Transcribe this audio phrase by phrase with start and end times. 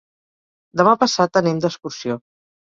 [0.81, 2.19] Demà passat anem d'excursió.